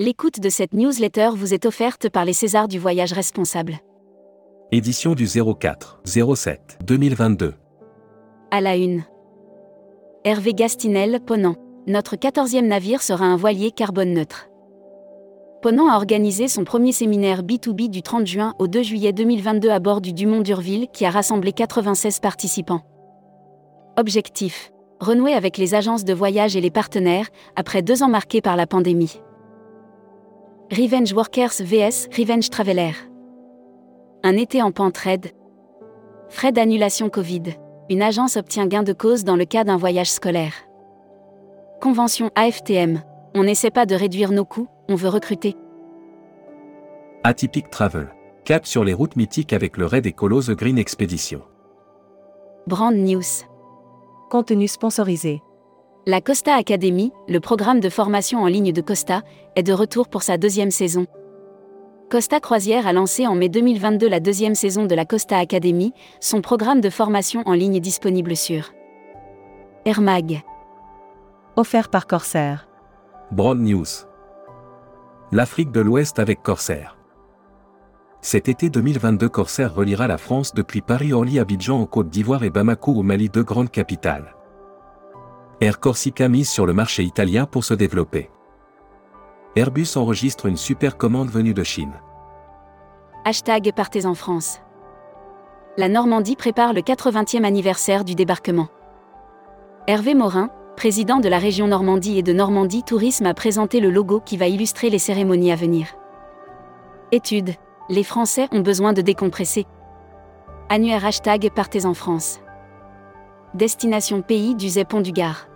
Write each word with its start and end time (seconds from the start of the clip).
L'écoute 0.00 0.40
de 0.40 0.48
cette 0.48 0.72
newsletter 0.72 1.28
vous 1.34 1.52
est 1.52 1.66
offerte 1.66 2.08
par 2.08 2.24
les 2.24 2.32
Césars 2.32 2.68
du 2.68 2.78
voyage 2.78 3.12
responsable. 3.12 3.80
Édition 4.72 5.14
du 5.14 5.26
04 5.28 6.00
07 6.06 6.78
2022. 6.86 7.52
À 8.50 8.62
la 8.62 8.76
une. 8.76 9.04
Hervé 10.24 10.54
Gastinel, 10.54 11.20
Ponant. 11.20 11.56
Notre 11.86 12.16
14e 12.16 12.66
navire 12.66 13.02
sera 13.02 13.26
un 13.26 13.36
voilier 13.36 13.72
carbone 13.72 14.14
neutre. 14.14 14.48
Ponant 15.60 15.90
a 15.90 15.96
organisé 15.96 16.48
son 16.48 16.64
premier 16.64 16.92
séminaire 16.92 17.42
B2B 17.42 17.90
du 17.90 18.00
30 18.00 18.26
juin 18.26 18.54
au 18.58 18.68
2 18.68 18.82
juillet 18.82 19.12
2022 19.12 19.68
à 19.68 19.80
bord 19.80 20.00
du 20.00 20.14
Dumont 20.14 20.40
d'Urville 20.40 20.88
qui 20.94 21.04
a 21.04 21.10
rassemblé 21.10 21.52
96 21.52 22.20
participants. 22.20 22.80
Objectif 23.98 24.72
renouer 24.98 25.34
avec 25.34 25.58
les 25.58 25.74
agences 25.74 26.04
de 26.04 26.14
voyage 26.14 26.56
et 26.56 26.62
les 26.62 26.70
partenaires, 26.70 27.28
après 27.54 27.82
deux 27.82 28.02
ans 28.02 28.08
marqués 28.08 28.40
par 28.40 28.56
la 28.56 28.66
pandémie. 28.66 29.20
Revenge 30.72 31.12
Workers 31.12 31.64
vs 31.64 32.06
Revenge 32.16 32.48
Traveler. 32.48 32.92
Un 34.22 34.36
été 34.36 34.62
en 34.62 34.70
pente 34.70 34.98
raide. 34.98 35.32
Frais 36.28 36.52
d'annulation 36.52 37.10
Covid. 37.10 37.42
Une 37.88 38.02
agence 38.02 38.36
obtient 38.36 38.68
gain 38.68 38.84
de 38.84 38.92
cause 38.92 39.24
dans 39.24 39.34
le 39.34 39.46
cas 39.46 39.64
d'un 39.64 39.76
voyage 39.76 40.12
scolaire. 40.12 40.52
Convention 41.80 42.30
AFTM. 42.36 43.02
On 43.34 43.42
n'essaie 43.42 43.72
pas 43.72 43.84
de 43.84 43.96
réduire 43.96 44.30
nos 44.30 44.44
coûts, 44.44 44.68
on 44.88 44.94
veut 44.94 45.08
recruter. 45.08 45.56
Atypique 47.24 47.70
Travel. 47.70 48.14
Cap 48.44 48.64
sur 48.64 48.84
les 48.84 48.94
routes 48.94 49.16
mythiques 49.16 49.52
avec 49.52 49.76
le 49.76 49.86
raid 49.86 50.06
écolo 50.06 50.40
The 50.40 50.52
Green 50.52 50.78
Expedition. 50.78 51.42
Brand 52.68 52.94
News. 52.94 53.42
Contenu 54.30 54.68
sponsorisé. 54.68 55.42
La 56.06 56.22
Costa 56.22 56.54
Academy, 56.54 57.12
le 57.28 57.40
programme 57.40 57.78
de 57.78 57.90
formation 57.90 58.42
en 58.42 58.46
ligne 58.46 58.72
de 58.72 58.80
Costa, 58.80 59.20
est 59.54 59.62
de 59.62 59.74
retour 59.74 60.08
pour 60.08 60.22
sa 60.22 60.38
deuxième 60.38 60.70
saison. 60.70 61.06
Costa 62.10 62.40
Croisière 62.40 62.86
a 62.86 62.94
lancé 62.94 63.26
en 63.26 63.34
mai 63.34 63.50
2022 63.50 64.08
la 64.08 64.18
deuxième 64.18 64.54
saison 64.54 64.86
de 64.86 64.94
la 64.94 65.04
Costa 65.04 65.36
Academy, 65.36 65.92
son 66.18 66.40
programme 66.40 66.80
de 66.80 66.88
formation 66.88 67.42
en 67.44 67.52
ligne 67.52 67.80
disponible 67.80 68.34
sur 68.34 68.72
Air 69.84 70.00
Mag. 70.00 70.40
Offert 71.56 71.90
par 71.90 72.06
Corsair. 72.06 72.66
Broad 73.30 73.58
News. 73.58 73.84
L'Afrique 75.32 75.70
de 75.70 75.80
l'Ouest 75.80 76.18
avec 76.18 76.42
Corsair. 76.42 76.96
Cet 78.22 78.48
été 78.48 78.70
2022 78.70 79.28
Corsair 79.28 79.74
reliera 79.74 80.06
la 80.06 80.16
France 80.16 80.54
depuis 80.54 80.80
Paris-Orly 80.80 81.38
Abidjan 81.38 81.78
en 81.78 81.84
Côte 81.84 82.08
d'Ivoire 82.08 82.42
et 82.42 82.50
Bamako 82.50 82.92
au 82.92 83.02
Mali 83.02 83.28
deux 83.28 83.44
grandes 83.44 83.70
capitales. 83.70 84.34
Air 85.62 85.78
Corsica 85.78 86.26
mise 86.26 86.48
sur 86.48 86.64
le 86.64 86.72
marché 86.72 87.02
italien 87.02 87.44
pour 87.44 87.64
se 87.64 87.74
développer. 87.74 88.30
Airbus 89.56 89.88
enregistre 89.96 90.46
une 90.46 90.56
super 90.56 90.96
commande 90.96 91.28
venue 91.28 91.52
de 91.52 91.62
Chine. 91.62 92.00
Hashtag 93.26 93.70
Partez 93.76 94.06
en 94.06 94.14
France. 94.14 94.62
La 95.76 95.90
Normandie 95.90 96.34
prépare 96.34 96.72
le 96.72 96.80
80e 96.80 97.44
anniversaire 97.44 98.04
du 98.04 98.14
débarquement. 98.14 98.68
Hervé 99.86 100.14
Morin, 100.14 100.48
président 100.76 101.20
de 101.20 101.28
la 101.28 101.38
région 101.38 101.66
Normandie 101.66 102.16
et 102.16 102.22
de 102.22 102.32
Normandie 102.32 102.82
Tourisme 102.82 103.26
a 103.26 103.34
présenté 103.34 103.80
le 103.80 103.90
logo 103.90 104.20
qui 104.20 104.38
va 104.38 104.48
illustrer 104.48 104.88
les 104.88 104.98
cérémonies 104.98 105.52
à 105.52 105.56
venir. 105.56 105.88
Étude. 107.12 107.50
Les 107.90 108.04
Français 108.04 108.48
ont 108.52 108.60
besoin 108.60 108.94
de 108.94 109.02
décompresser. 109.02 109.66
Annuaire 110.70 111.04
hashtag 111.04 111.50
Partez 111.54 111.84
en 111.84 111.92
France. 111.92 112.40
Destination 113.52 114.22
pays 114.22 114.54
du 114.54 114.70
Zépon 114.70 115.02
du 115.02 115.12
Gard. 115.12 115.49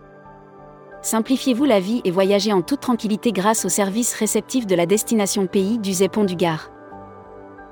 Simplifiez-vous 1.04 1.66
la 1.66 1.80
vie 1.80 2.00
et 2.04 2.10
voyagez 2.10 2.50
en 2.50 2.62
toute 2.62 2.80
tranquillité 2.80 3.30
grâce 3.30 3.66
au 3.66 3.68
service 3.68 4.14
réceptif 4.14 4.66
de 4.66 4.74
la 4.74 4.86
destination 4.86 5.46
pays 5.46 5.78
du 5.78 5.92
Zépon 5.92 6.24
du 6.24 6.34
Gard. 6.34 6.70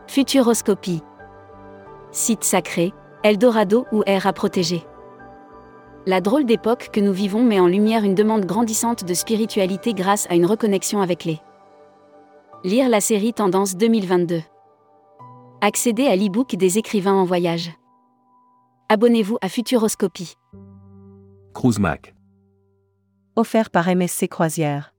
Futuroscopie. 0.06 1.00
Site 2.10 2.44
sacré, 2.44 2.92
Eldorado 3.22 3.86
ou 3.90 4.02
air 4.04 4.26
à 4.26 4.34
protéger. 4.34 4.84
La 6.04 6.20
drôle 6.20 6.44
d'époque 6.44 6.90
que 6.92 7.00
nous 7.00 7.14
vivons 7.14 7.42
met 7.42 7.58
en 7.58 7.68
lumière 7.68 8.04
une 8.04 8.14
demande 8.14 8.44
grandissante 8.44 9.02
de 9.02 9.14
spiritualité 9.14 9.94
grâce 9.94 10.26
à 10.28 10.34
une 10.34 10.44
reconnexion 10.44 11.00
avec 11.00 11.24
les. 11.24 11.40
Lire 12.64 12.90
la 12.90 13.00
série 13.00 13.32
Tendance 13.32 13.76
2022. 13.78 14.42
Accéder 15.62 16.06
à 16.06 16.16
l'e-book 16.16 16.54
des 16.56 16.76
écrivains 16.76 17.14
en 17.14 17.24
voyage. 17.24 17.70
Abonnez-vous 18.90 19.38
à 19.40 19.48
Futuroscopie. 19.48 20.34
Cruise 21.54 21.78
Mac. 21.78 22.14
Offert 23.34 23.70
par 23.70 23.88
MSC 23.88 24.28
Croisière. 24.28 24.92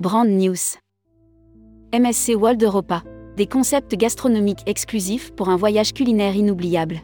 Brand 0.00 0.28
News. 0.28 0.76
MSC 1.94 2.34
World 2.36 2.62
Europa. 2.62 3.02
Des 3.38 3.46
concepts 3.46 3.94
gastronomiques 3.96 4.60
exclusifs 4.66 5.32
pour 5.34 5.48
un 5.48 5.56
voyage 5.56 5.94
culinaire 5.94 6.36
inoubliable. 6.36 7.00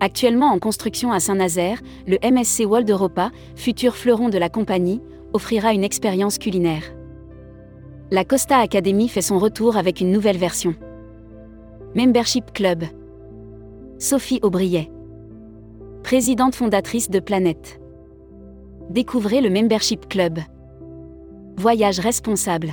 Actuellement 0.00 0.48
en 0.48 0.58
construction 0.58 1.10
à 1.10 1.20
Saint-Nazaire, 1.20 1.80
le 2.06 2.18
MSC 2.22 2.66
World 2.66 2.90
Europa, 2.90 3.30
futur 3.54 3.96
fleuron 3.96 4.28
de 4.28 4.36
la 4.36 4.50
compagnie, 4.50 5.00
offrira 5.32 5.72
une 5.72 5.84
expérience 5.84 6.36
culinaire. 6.36 6.94
La 8.10 8.26
Costa 8.26 8.58
Academy 8.58 9.08
fait 9.08 9.22
son 9.22 9.38
retour 9.38 9.78
avec 9.78 10.02
une 10.02 10.12
nouvelle 10.12 10.36
version. 10.36 10.74
Membership 11.94 12.52
Club. 12.52 12.84
Sophie 13.98 14.40
Aubriet. 14.42 14.90
Présidente 16.02 16.56
fondatrice 16.56 17.08
de 17.08 17.20
Planète. 17.20 17.80
Découvrez 18.90 19.40
le 19.40 19.50
Membership 19.50 20.08
Club. 20.08 20.38
Voyage 21.56 21.98
responsable. 21.98 22.72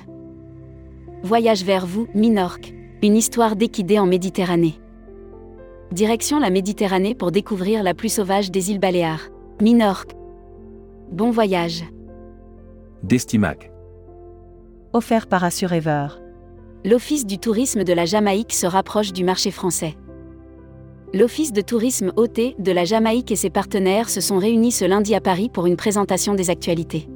Voyage 1.23 1.63
vers 1.63 1.87
vous, 1.87 2.07
Minorque. 2.13 2.71
Une 3.01 3.15
histoire 3.15 3.55
d'équidée 3.55 3.97
en 3.97 4.05
Méditerranée. 4.05 4.75
Direction 5.91 6.39
la 6.39 6.51
Méditerranée 6.51 7.15
pour 7.15 7.31
découvrir 7.31 7.81
la 7.81 7.95
plus 7.95 8.09
sauvage 8.09 8.51
des 8.51 8.69
îles 8.69 8.79
Baléares. 8.79 9.29
Minorque. 9.59 10.11
Bon 11.11 11.31
voyage. 11.31 11.83
Destimac. 13.01 13.71
Offert 14.93 15.25
par 15.25 15.43
Assurever. 15.43 16.07
L'Office 16.85 17.25
du 17.25 17.39
tourisme 17.39 17.83
de 17.83 17.93
la 17.93 18.05
Jamaïque 18.05 18.53
se 18.53 18.67
rapproche 18.67 19.13
du 19.13 19.23
marché 19.23 19.49
français. 19.49 19.95
L'Office 21.15 21.53
de 21.53 21.61
tourisme 21.61 22.11
OT 22.15 22.55
de 22.57 22.71
la 22.71 22.85
Jamaïque 22.85 23.31
et 23.31 23.35
ses 23.35 23.51
partenaires 23.51 24.09
se 24.09 24.19
sont 24.19 24.39
réunis 24.39 24.71
ce 24.71 24.83
lundi 24.83 25.13
à 25.13 25.21
Paris 25.21 25.47
pour 25.47 25.67
une 25.67 25.75
présentation 25.75 26.33
des 26.33 26.49
actualités. 26.49 27.07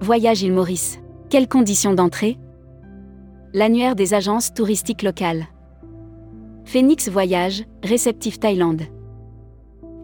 Voyage 0.00 0.40
île 0.40 0.54
Maurice. 0.54 0.98
Quelles 1.28 1.48
conditions 1.48 1.92
d'entrée? 1.92 2.38
L'annuaire 3.52 3.94
des 3.94 4.14
agences 4.14 4.54
touristiques 4.54 5.02
locales. 5.02 5.48
Phoenix 6.64 7.10
Voyage, 7.10 7.64
réceptif 7.82 8.40
Thaïlande. 8.40 8.84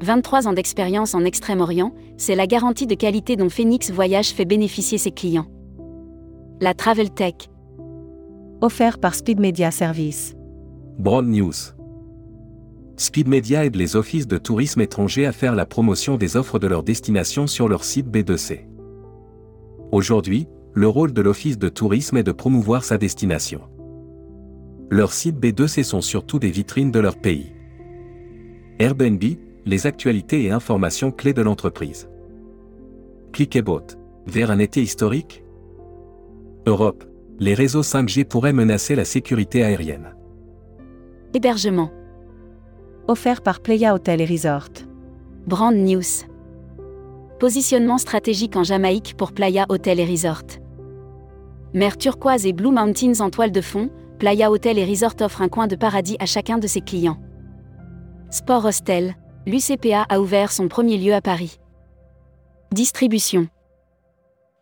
23 0.03 0.47
ans 0.49 0.53
d'expérience 0.53 1.15
en 1.15 1.25
Extrême-Orient, 1.25 1.95
c'est 2.19 2.35
la 2.35 2.47
garantie 2.47 2.87
de 2.87 2.95
qualité 2.95 3.37
dont 3.37 3.49
Phoenix 3.49 3.91
Voyage 3.91 4.33
fait 4.33 4.45
bénéficier 4.45 4.99
ses 4.99 5.11
clients. 5.11 5.47
La 6.61 6.75
Travel 6.75 7.11
Tech. 7.11 7.35
Offert 8.61 8.99
par 8.99 9.15
Speed 9.15 9.41
Media 9.41 9.71
Service. 9.71 10.35
Broad 10.99 11.27
News. 11.27 11.55
Speed 12.97 13.27
Media 13.27 13.65
aide 13.65 13.75
les 13.75 13.97
offices 13.97 14.29
de 14.29 14.39
tourisme 14.39 14.81
étrangers 14.81 15.27
à 15.27 15.33
faire 15.33 15.55
la 15.55 15.67
promotion 15.67 16.17
des 16.17 16.37
offres 16.37 16.61
de 16.61 16.69
leur 16.69 16.85
destination 16.85 17.47
sur 17.47 17.69
leur 17.69 17.83
site 17.83 18.07
B2C. 18.09 18.67
Aujourd'hui, 19.91 20.47
le 20.75 20.87
rôle 20.87 21.13
de 21.13 21.23
l'office 21.23 21.59
de 21.59 21.69
tourisme 21.69 22.17
est 22.17 22.23
de 22.23 22.33
promouvoir 22.33 22.85
sa 22.85 22.97
destination. 22.97 23.63
Leurs 24.91 25.13
sites 25.13 25.39
B2C 25.39 25.83
sont 25.83 26.01
surtout 26.01 26.39
des 26.39 26.51
vitrines 26.51 26.93
de 26.93 27.01
leur 27.01 27.17
pays. 27.17 27.53
Airbnb, 28.79 29.23
les 29.67 29.87
actualités 29.87 30.45
et 30.45 30.51
informations 30.51 31.11
clés 31.11 31.33
de 31.33 31.43
l'entreprise. 31.43 32.09
Clickebot, 33.33 33.87
vers 34.27 34.51
un 34.51 34.59
été 34.59 34.83
historique 34.83 35.43
Europe, 36.67 37.05
les 37.41 37.55
réseaux 37.55 37.83
5G 37.83 38.25
pourraient 38.25 38.53
menacer 38.53 38.95
la 38.95 39.05
sécurité 39.05 39.65
aérienne. 39.65 40.15
Hébergement. 41.35 41.91
Offert 43.07 43.43
par 43.43 43.61
Playa 43.61 43.95
Hotel 43.95 44.23
et 44.23 44.25
Resort. 44.25 44.71
Brand 45.47 45.75
News. 45.75 46.25
Positionnement 47.39 47.99
stratégique 47.99 48.57
en 48.57 48.65
Jamaïque 48.65 49.15
pour 49.19 49.33
Playa 49.33 49.67
Hotel 49.69 50.01
et 50.01 50.07
Resort. 50.07 50.59
Mer 51.75 51.99
turquoise 51.99 52.47
et 52.47 52.55
Blue 52.55 52.71
Mountains 52.71 53.21
en 53.21 53.29
toile 53.29 53.53
de 53.53 53.61
fond, 53.61 53.91
Playa 54.19 54.51
Hotel 54.51 54.79
et 54.79 54.87
Resort 54.87 55.17
offre 55.21 55.43
un 55.43 55.51
coin 55.51 55.67
de 55.67 55.77
paradis 55.77 56.17
à 56.19 56.25
chacun 56.25 56.57
de 56.57 56.67
ses 56.67 56.81
clients. 56.81 57.19
Sport 58.31 58.65
Hostel, 58.65 59.17
l'UCPA 59.45 60.07
a 60.09 60.19
ouvert 60.19 60.51
son 60.51 60.69
premier 60.69 60.97
lieu 60.97 61.13
à 61.13 61.21
Paris. 61.21 61.59
Distribution. 62.73 63.49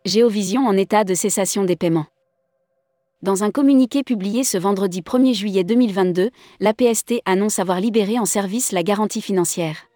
Géovision 0.03 0.67
en 0.67 0.75
état 0.75 1.05
de 1.05 1.13
cessation 1.13 1.63
des 1.63 1.77
paiements. 1.77 2.07
Dans 3.23 3.45
un 3.45 3.51
communiqué 3.51 4.03
publié 4.03 4.43
ce 4.43 4.57
vendredi 4.57 4.99
1er 4.99 5.33
juillet 5.33 5.63
2022, 5.63 6.29
l'APST 6.59 7.21
annonce 7.23 7.57
avoir 7.57 7.79
libéré 7.79 8.19
en 8.19 8.25
service 8.25 8.73
la 8.73 8.83
garantie 8.83 9.21
financière. 9.21 9.87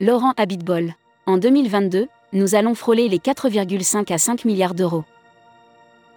Laurent 0.00 0.34
Habitbol. 0.36 0.92
En 1.24 1.38
2022, 1.38 2.08
nous 2.34 2.54
allons 2.54 2.74
frôler 2.74 3.08
les 3.08 3.20
4,5 3.20 4.12
à 4.12 4.18
5 4.18 4.44
milliards 4.44 4.74
d'euros. 4.74 5.04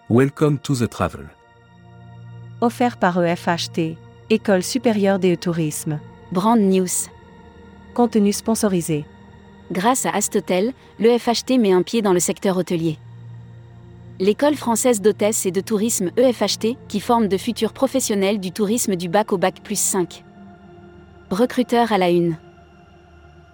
Welcome 0.10 0.60
to 0.60 0.76
the 0.76 0.90
travel. 0.90 1.30
Offert 2.60 2.98
par 2.98 3.24
EFHT, 3.24 3.96
École 4.30 4.64
supérieure 4.64 5.20
des 5.20 5.38
tourisme. 5.38 6.02
Brand 6.34 6.60
News. 6.60 7.08
Contenu 7.94 8.34
sponsorisé. 8.34 9.06
Grâce 9.72 10.06
à 10.06 10.10
Astotel, 10.10 10.74
l'EFHT 11.00 11.58
met 11.60 11.72
un 11.72 11.82
pied 11.82 12.02
dans 12.02 12.12
le 12.12 12.20
secteur 12.20 12.58
hôtelier. 12.58 12.98
L'école 14.24 14.56
française 14.56 15.02
d'hôtesse 15.02 15.46
et 15.46 15.52
de 15.52 15.60
tourisme 15.60 16.10
EFHT, 16.16 16.78
qui 16.88 17.02
forme 17.02 17.28
de 17.28 17.36
futurs 17.36 17.74
professionnels 17.74 18.40
du 18.40 18.54
tourisme 18.54 18.96
du 18.96 19.10
bac 19.10 19.34
au 19.34 19.38
bac 19.38 19.60
plus 19.62 19.78
5. 19.78 20.24
Recruteur 21.30 21.92
à 21.92 21.98
la 21.98 22.10
une. 22.10 22.38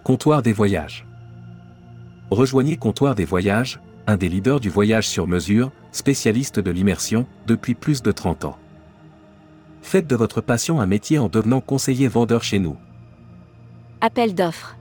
Comptoir 0.04 0.42
des 0.42 0.52
voyages. 0.52 1.08
Rejoignez 2.30 2.76
Comptoir 2.76 3.16
des 3.16 3.24
voyages, 3.24 3.80
un 4.06 4.16
des 4.16 4.28
leaders 4.28 4.60
du 4.60 4.70
voyage 4.70 5.08
sur 5.08 5.26
mesure, 5.26 5.72
spécialiste 5.90 6.60
de 6.60 6.70
l'immersion, 6.70 7.26
depuis 7.48 7.74
plus 7.74 8.00
de 8.00 8.12
30 8.12 8.44
ans. 8.44 8.58
Faites 9.82 10.06
de 10.06 10.14
votre 10.14 10.40
passion 10.40 10.80
un 10.80 10.86
métier 10.86 11.18
en 11.18 11.28
devenant 11.28 11.60
conseiller 11.60 12.06
vendeur 12.06 12.44
chez 12.44 12.60
nous. 12.60 12.76
Appel 14.00 14.36
d'offres. 14.36 14.76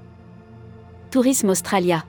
Tourisme 1.09 1.49
Australia. 1.49 2.05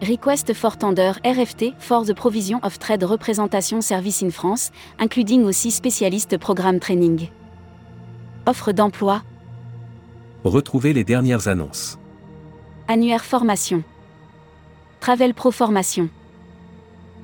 Request 0.00 0.54
for 0.54 0.76
Tender 0.76 1.14
RFT 1.24 1.74
for 1.80 2.04
the 2.04 2.14
Provision 2.14 2.60
of 2.62 2.78
Trade 2.78 3.02
Representation 3.02 3.80
Service 3.80 4.22
in 4.22 4.30
France, 4.30 4.70
including 5.00 5.42
aussi 5.42 5.72
spécialiste 5.72 6.38
programme 6.38 6.78
training. 6.78 7.28
Offre 8.46 8.70
d'emploi. 8.70 9.22
Retrouvez 10.44 10.92
les 10.92 11.02
dernières 11.02 11.48
annonces. 11.48 11.98
Annuaire 12.86 13.24
formation. 13.24 13.82
Travel 15.00 15.34
Pro 15.34 15.50
Formation. 15.50 16.08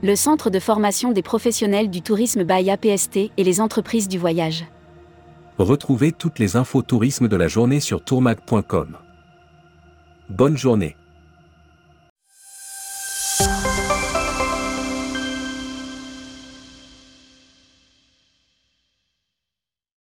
Le 0.02 0.16
centre 0.16 0.50
de 0.50 0.58
formation 0.58 1.12
des 1.12 1.22
professionnels 1.22 1.90
du 1.90 2.02
tourisme 2.02 2.42
by 2.42 2.68
APST 2.68 3.30
et 3.36 3.44
les 3.44 3.60
entreprises 3.60 4.08
du 4.08 4.18
voyage. 4.18 4.64
Retrouvez 5.58 6.10
toutes 6.10 6.40
les 6.40 6.56
infos 6.56 6.82
tourisme 6.82 7.28
de 7.28 7.36
la 7.36 7.46
journée 7.46 7.78
sur 7.78 8.02
tourmag.com. 8.02 8.98
Bonne 10.28 10.56
journée. 10.56 10.96